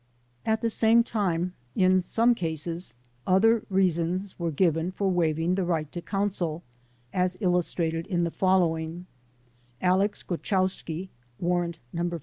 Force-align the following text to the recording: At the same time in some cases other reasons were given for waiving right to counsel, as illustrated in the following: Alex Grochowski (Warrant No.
At 0.47 0.61
the 0.63 0.71
same 0.71 1.03
time 1.03 1.53
in 1.75 2.01
some 2.01 2.33
cases 2.33 2.95
other 3.27 3.61
reasons 3.69 4.39
were 4.39 4.49
given 4.49 4.91
for 4.91 5.11
waiving 5.11 5.53
right 5.53 5.91
to 5.91 6.01
counsel, 6.01 6.63
as 7.13 7.37
illustrated 7.39 8.07
in 8.07 8.23
the 8.23 8.31
following: 8.31 9.05
Alex 9.79 10.23
Grochowski 10.23 11.09
(Warrant 11.39 11.77
No. 11.93 12.19